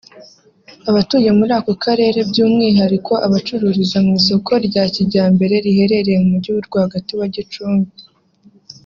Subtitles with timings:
[0.89, 7.27] Abatuye muri ako Karere by’umwihariko abacururiza mu isoko rya kijyambere riherereye mu mujyi rwagati wa
[7.35, 7.91] Gicumbi